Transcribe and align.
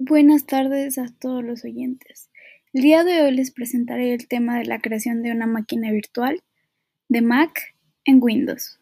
Buenas 0.00 0.44
tardes 0.44 0.98
a 0.98 1.06
todos 1.20 1.44
los 1.44 1.64
oyentes. 1.64 2.28
El 2.72 2.82
día 2.82 3.04
de 3.04 3.22
hoy 3.22 3.30
les 3.30 3.52
presentaré 3.52 4.12
el 4.12 4.26
tema 4.26 4.58
de 4.58 4.64
la 4.64 4.80
creación 4.80 5.22
de 5.22 5.30
una 5.30 5.46
máquina 5.46 5.92
virtual 5.92 6.42
de 7.08 7.22
Mac 7.22 7.76
en 8.04 8.18
Windows. 8.20 8.80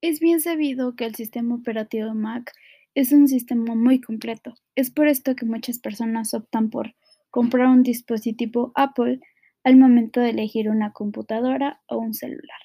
Es 0.00 0.20
bien 0.20 0.40
sabido 0.40 0.94
que 0.94 1.06
el 1.06 1.16
sistema 1.16 1.56
operativo 1.56 2.14
Mac 2.14 2.52
es 2.94 3.10
un 3.10 3.26
sistema 3.26 3.74
muy 3.74 4.00
completo. 4.00 4.54
Es 4.76 4.92
por 4.92 5.08
esto 5.08 5.34
que 5.34 5.46
muchas 5.46 5.80
personas 5.80 6.32
optan 6.32 6.70
por 6.70 6.94
comprar 7.34 7.66
un 7.66 7.82
dispositivo 7.82 8.70
Apple 8.76 9.18
al 9.64 9.76
momento 9.76 10.20
de 10.20 10.30
elegir 10.30 10.70
una 10.70 10.92
computadora 10.92 11.82
o 11.88 11.98
un 11.98 12.14
celular. 12.14 12.60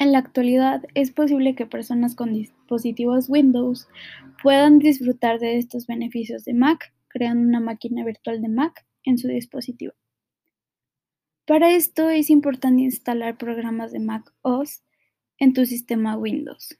En 0.00 0.10
la 0.10 0.18
actualidad 0.18 0.82
es 0.94 1.12
posible 1.12 1.54
que 1.54 1.64
personas 1.64 2.16
con 2.16 2.32
dispositivos 2.32 3.30
Windows 3.30 3.86
puedan 4.42 4.80
disfrutar 4.80 5.38
de 5.38 5.58
estos 5.58 5.86
beneficios 5.86 6.44
de 6.44 6.54
Mac 6.54 6.92
creando 7.06 7.46
una 7.46 7.60
máquina 7.60 8.04
virtual 8.04 8.42
de 8.42 8.48
Mac 8.48 8.84
en 9.04 9.18
su 9.18 9.28
dispositivo. 9.28 9.92
Para 11.46 11.70
esto 11.70 12.10
es 12.10 12.28
importante 12.28 12.82
instalar 12.82 13.38
programas 13.38 13.92
de 13.92 14.00
Mac 14.00 14.34
OS 14.42 14.82
en 15.38 15.52
tu 15.52 15.64
sistema 15.64 16.16
Windows, 16.16 16.76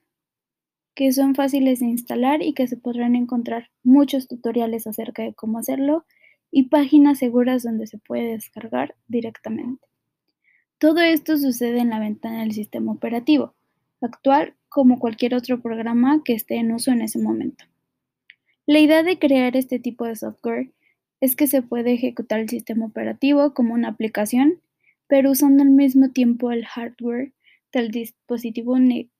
que 0.96 1.12
son 1.12 1.36
fáciles 1.36 1.78
de 1.78 1.86
instalar 1.86 2.42
y 2.42 2.52
que 2.52 2.66
se 2.66 2.76
podrán 2.76 3.14
encontrar 3.14 3.70
muchos 3.84 4.26
tutoriales 4.26 4.88
acerca 4.88 5.22
de 5.22 5.34
cómo 5.34 5.58
hacerlo 5.60 6.04
y 6.52 6.64
páginas 6.64 7.18
seguras 7.18 7.64
donde 7.64 7.88
se 7.88 7.98
puede 7.98 8.32
descargar 8.32 8.94
directamente. 9.08 9.88
Todo 10.78 11.00
esto 11.00 11.38
sucede 11.38 11.80
en 11.80 11.90
la 11.90 11.98
ventana 11.98 12.42
del 12.42 12.52
sistema 12.52 12.92
operativo 12.92 13.54
actual 14.00 14.54
como 14.68 14.98
cualquier 14.98 15.34
otro 15.34 15.60
programa 15.60 16.22
que 16.24 16.34
esté 16.34 16.56
en 16.56 16.72
uso 16.72 16.92
en 16.92 17.00
ese 17.02 17.18
momento. 17.18 17.64
La 18.66 18.78
idea 18.78 19.02
de 19.02 19.18
crear 19.18 19.56
este 19.56 19.78
tipo 19.78 20.04
de 20.04 20.16
software 20.16 20.70
es 21.20 21.36
que 21.36 21.46
se 21.46 21.62
puede 21.62 21.92
ejecutar 21.92 22.40
el 22.40 22.48
sistema 22.48 22.86
operativo 22.86 23.54
como 23.54 23.74
una 23.74 23.88
aplicación, 23.88 24.60
pero 25.06 25.30
usando 25.30 25.62
al 25.62 25.70
mismo 25.70 26.10
tiempo 26.10 26.52
el 26.52 26.66
hardware 26.66 27.32
del 27.72 27.90
dispositivo 27.90 28.76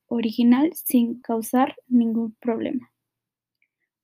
original 0.09 0.73
sin 0.75 1.21
causar 1.21 1.77
ningún 1.89 2.35
problema. 2.41 2.91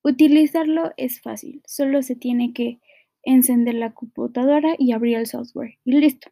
Utilizarlo 0.02 0.92
es 0.96 1.20
fácil, 1.20 1.60
solo 1.66 2.02
se 2.02 2.14
tiene 2.14 2.52
que 2.52 2.78
encender 3.28 3.74
la 3.74 3.92
computadora 3.92 4.74
y 4.78 4.92
abrir 4.92 5.18
el 5.18 5.26
software 5.26 5.78
y 5.84 5.92
listo. 5.92 6.30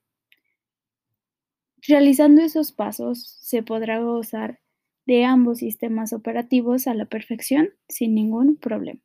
Realizando 1.87 2.43
esos 2.43 2.73
pasos 2.73 3.23
se 3.41 3.63
podrá 3.63 4.01
gozar 4.01 4.61
de 5.05 5.25
ambos 5.25 5.59
sistemas 5.59 6.13
operativos 6.13 6.87
a 6.87 6.95
la 6.95 7.05
perfección 7.05 7.71
sin 7.89 8.15
ningún 8.15 8.57
problema. 8.57 9.01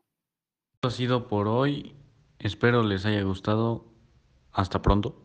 Esto 0.73 0.87
ha 0.87 0.91
sido 0.91 1.27
por 1.27 1.47
hoy. 1.47 1.93
Espero 2.39 2.81
les 2.81 3.05
haya 3.05 3.21
gustado. 3.21 3.85
Hasta 4.51 4.81
pronto. 4.81 5.21